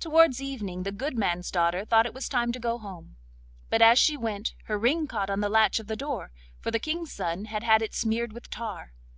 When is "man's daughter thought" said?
1.18-2.06